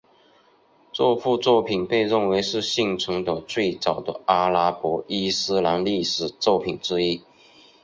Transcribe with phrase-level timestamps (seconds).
[0.91, 7.21] 这部作品被认为是幸存的最早的阿拉伯伊斯兰历史作品之一。